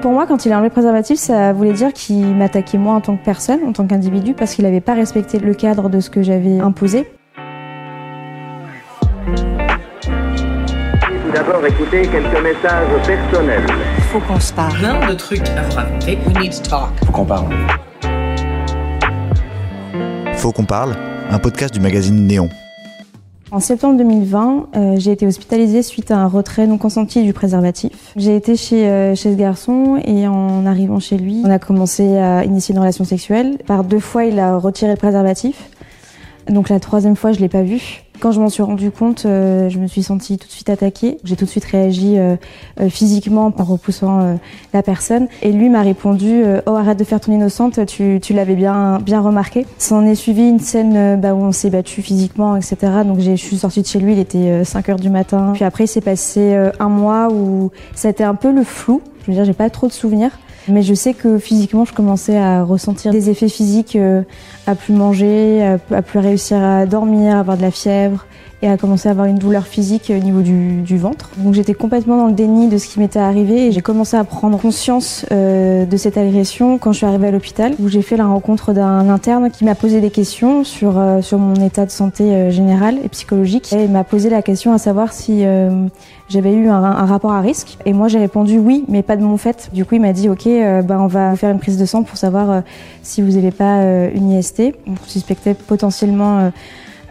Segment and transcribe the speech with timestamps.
[0.00, 3.02] Pour moi, quand il a enlevé le préservatif, ça voulait dire qu'il m'attaquait moi en
[3.02, 6.08] tant que personne, en tant qu'individu, parce qu'il n'avait pas respecté le cadre de ce
[6.08, 7.06] que j'avais imposé.
[11.02, 13.66] Tout d'abord, écoutez quelques messages personnels.
[14.10, 14.78] Faut qu'on se parle.
[14.78, 16.18] Plein de trucs à vous raconter.
[16.26, 16.90] We need to talk.
[17.04, 17.54] Faut qu'on parle.
[20.36, 20.96] Faut qu'on parle,
[21.30, 22.48] un podcast du magazine Néon.
[23.52, 28.12] En septembre 2020, euh, j'ai été hospitalisée suite à un retrait non consenti du préservatif.
[28.14, 32.16] J'ai été chez, euh, chez ce garçon et en arrivant chez lui, on a commencé
[32.16, 33.58] à initier une relation sexuelle.
[33.66, 35.68] Par deux fois, il a retiré le préservatif.
[36.48, 38.04] Donc la troisième fois, je l'ai pas vu.
[38.20, 41.16] Quand je m'en suis rendu compte, euh, je me suis sentie tout de suite attaquée.
[41.24, 42.36] J'ai tout de suite réagi euh,
[42.78, 44.38] euh, physiquement en repoussant
[44.74, 45.26] la personne.
[45.40, 49.20] Et lui m'a répondu Oh, arrête de faire ton innocente, tu, tu l'avais bien, bien
[49.20, 49.66] remarqué.
[49.78, 52.76] S'en est suivi une scène bah, où on s'est battu physiquement, etc.
[53.06, 55.52] Donc je suis sortie de chez lui, il était euh, 5 heures du matin.
[55.54, 59.00] Puis après, il s'est passé un mois où ça a été un peu le flou.
[59.22, 60.32] Je veux dire, j'ai pas trop de souvenirs.
[60.68, 64.22] Mais je sais que physiquement, je commençais à ressentir des effets physiques, euh,
[64.66, 68.26] à plus manger, à, à plus réussir à dormir, à avoir de la fièvre
[68.62, 71.30] et à commencer à avoir une douleur physique au niveau du, du ventre.
[71.38, 74.24] Donc j'étais complètement dans le déni de ce qui m'était arrivé et j'ai commencé à
[74.24, 78.16] prendre conscience euh, de cette agression quand je suis arrivée à l'hôpital où j'ai fait
[78.16, 81.90] la rencontre d'un interne qui m'a posé des questions sur, euh, sur mon état de
[81.90, 85.86] santé euh, général et psychologique et m'a posé la question à savoir si euh,
[86.28, 89.22] j'avais eu un, un rapport à risque et moi j'ai répondu oui mais pas de
[89.22, 89.70] mon fait.
[89.72, 92.02] Du coup il m'a dit ok euh, bah, on va faire une prise de sang
[92.02, 92.60] pour savoir euh,
[93.02, 93.82] si vous n'avez pas
[94.14, 94.74] une IST.
[94.86, 96.50] On suspectait potentiellement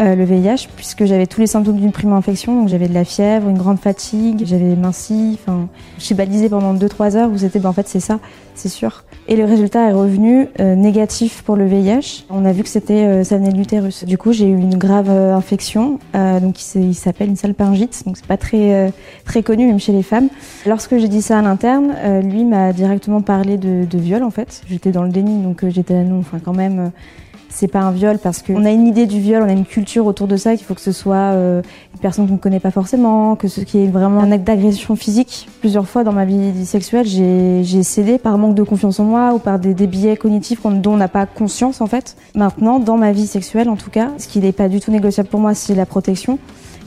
[0.00, 3.04] euh, le VIH puisque j'avais tous les symptômes d'une prime infection donc j'avais de la
[3.04, 7.70] fièvre, une grande fatigue, j'avais minci, enfin j'ai balisé pendant 2-3 heures où c'était ben,
[7.70, 8.18] en fait c'est ça,
[8.54, 9.04] c'est sûr.
[9.28, 12.24] Et le résultat est revenu euh, négatif pour le VIH.
[12.30, 14.04] On a vu que c'était euh, ça venait de l'utérus.
[14.04, 18.16] Du coup j'ai eu une grave euh, infection euh, donc il s'appelle une salpingite donc
[18.16, 18.92] c'est pas très
[19.24, 20.28] très connu même chez les femmes.
[20.66, 24.62] Lorsque j'ai dit ça à l'interne, lui m'a directement parlé de, de viol en fait.
[24.68, 26.92] J'étais dans le déni donc j'étais non enfin quand même.
[27.48, 30.06] C'est pas un viol parce qu'on a une idée du viol, on a une culture
[30.06, 31.62] autour de ça qu'il faut que ce soit euh,
[31.94, 34.96] une personne qu'on ne connaît pas forcément, que ce qui est vraiment un acte d'agression
[34.96, 35.48] physique.
[35.60, 39.38] Plusieurs fois dans ma vie sexuelle, j'ai cédé par manque de confiance en moi ou
[39.38, 42.16] par des, des biais cognitifs dont on n'a pas conscience en fait.
[42.34, 45.28] Maintenant, dans ma vie sexuelle en tout cas, ce qui n'est pas du tout négociable
[45.28, 46.38] pour moi, c'est la protection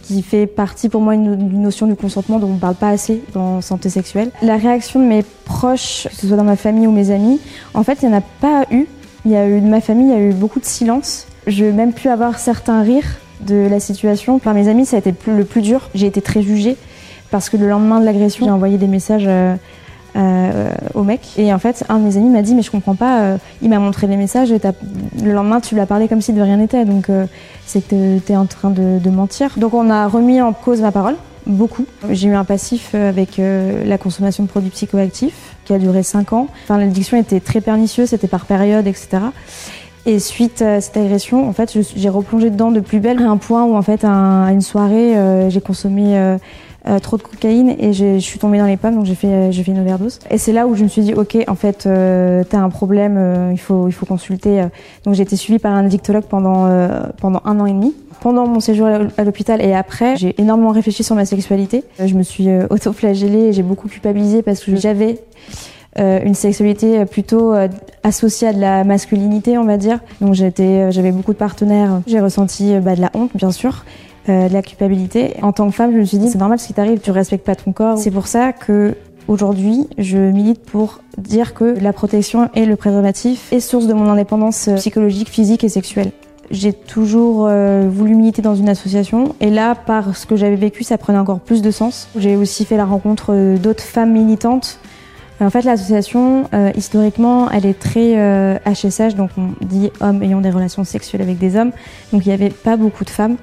[0.09, 2.89] qui fait partie pour moi une, une notion du consentement dont on ne parle pas
[2.89, 4.31] assez dans santé sexuelle.
[4.41, 7.39] La réaction de mes proches, que ce soit dans ma famille ou mes amis,
[7.75, 8.87] en fait, il n'y en a pas eu.
[9.29, 11.27] Il y a eu de ma famille, il y a eu beaucoup de silence.
[11.45, 14.39] Je même plus avoir certains rires de la situation.
[14.39, 15.91] Par mes amis, ça a été le plus dur.
[15.93, 16.77] J'ai été très jugée
[17.29, 19.55] parce que le lendemain de l'agression, j'ai envoyé des messages euh,
[20.15, 21.21] euh, au mec.
[21.37, 23.69] Et en fait, un de mes amis m'a dit Mais je comprends pas, euh, il
[23.69, 24.59] m'a montré les messages et
[25.23, 26.83] le lendemain, tu lui as parlé comme si de rien n'était.
[26.85, 27.11] Donc,
[27.67, 29.51] c'est que tu es en train de mentir.
[29.57, 31.17] Donc, on a remis en cause ma parole.
[31.49, 31.87] Beaucoup.
[32.11, 36.03] J'ai eu un passif euh, avec euh, la consommation de produits psychoactifs qui a duré
[36.03, 36.47] 5 ans.
[36.63, 39.17] Enfin, l'addiction était très pernicieuse, c'était par période, etc.
[40.05, 43.37] Et suite à cette agression, en fait, j'ai replongé dedans de plus belle à un
[43.37, 46.37] point où, en fait, à une soirée, euh, j'ai consommé
[46.89, 49.51] euh, trop de cocaïne et je suis tombée dans les pommes, donc j'ai fait, euh,
[49.51, 50.19] j'ai fait une overdose.
[50.31, 53.51] Et c'est là où je me suis dit, ok, en fait, euh, t'as un problème,
[53.51, 54.63] il faut, consulter.
[55.05, 57.93] Donc j'ai été suivie par un addictologue pendant, un an et demi.
[58.21, 61.83] Pendant mon séjour à l'hô- à l'hôpital et après, j'ai énormément réfléchi sur ma sexualité.
[62.03, 65.19] Je me suis auto-flagellée et j'ai beaucoup culpabilisé parce que j'avais
[65.97, 67.53] une sexualité plutôt
[68.03, 69.99] associée à de la masculinité, on va dire.
[70.21, 72.01] Donc j'avais beaucoup de partenaires.
[72.07, 73.85] J'ai ressenti bah, de la honte, bien sûr,
[74.27, 75.35] de la culpabilité.
[75.41, 77.45] En tant que femme, je me suis dit, c'est normal ce qui t'arrive, tu respectes
[77.45, 77.97] pas ton corps.
[77.97, 78.95] C'est pour ça que
[79.29, 84.09] Aujourd'hui, je milite pour dire que la protection et le préservatif est source de mon
[84.09, 86.11] indépendance euh, psychologique, physique et sexuelle.
[86.49, 90.83] J'ai toujours euh, voulu militer dans une association et là, par ce que j'avais vécu,
[90.83, 92.07] ça prenait encore plus de sens.
[92.17, 94.79] J'ai aussi fait la rencontre euh, d'autres femmes militantes.
[95.41, 100.41] En fait, l'association, euh, historiquement, elle est très euh, HSH, donc on dit hommes ayant
[100.41, 101.71] des relations sexuelles avec des hommes.
[102.11, 103.37] Donc il n'y avait pas beaucoup de femmes.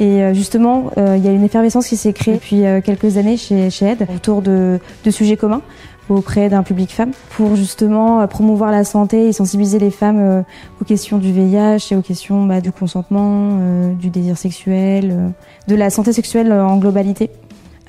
[0.00, 3.18] Et euh, justement, euh, il y a une effervescence qui s'est créée depuis euh, quelques
[3.18, 4.80] années chez, chez autour de,
[5.10, 5.60] sujets communs
[6.08, 10.44] auprès d'un public femme pour justement promouvoir la santé et sensibiliser les femmes
[10.80, 13.60] aux questions du VIH et aux questions bah, du consentement,
[13.94, 15.32] du désir sexuel,
[15.68, 17.30] de la santé sexuelle en globalité.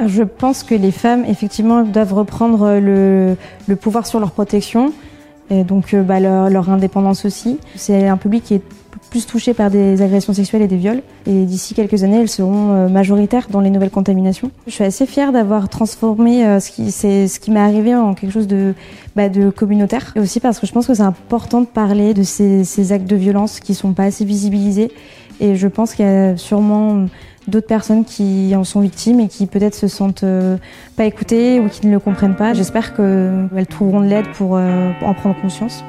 [0.05, 3.35] Je pense que les femmes, effectivement, doivent reprendre le,
[3.75, 4.93] pouvoir sur leur protection
[5.49, 7.57] et donc bah, leur, leur indépendance aussi.
[7.75, 8.63] C'est un public qui est
[9.11, 11.03] plus touché par des agressions sexuelles et des viols.
[11.27, 14.49] Et d'ici quelques années, elles seront euh, majoritaires dans les nouvelles contaminations.
[14.65, 18.31] Je suis assez fière d'avoir transformé euh, ce qui, ce qui m'est arrivé en quelque
[18.31, 18.73] chose de,
[19.15, 20.13] bah, de communautaire.
[20.15, 23.05] Et aussi parce que je pense que c'est important de parler de ces, ces actes
[23.05, 24.91] de violence qui sont pas assez visibilisés.
[25.41, 27.05] Et je pense qu'il y a sûrement
[27.47, 30.55] d'autres personnes qui en sont victimes et qui peut-être se sentent euh,
[30.95, 32.53] pas écoutées ou qui ne le comprennent pas.
[32.53, 35.83] J'espère qu'elles trouveront de l'aide pour en prendre conscience.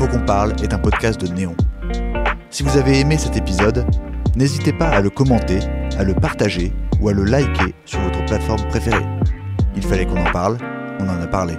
[0.00, 1.54] Faut qu'on parle est un podcast de Néon.
[2.48, 3.84] Si vous avez aimé cet épisode,
[4.34, 5.58] n'hésitez pas à le commenter,
[5.98, 9.04] à le partager ou à le liker sur votre plateforme préférée.
[9.76, 10.56] Il fallait qu'on en parle,
[11.00, 11.52] on en a parlé.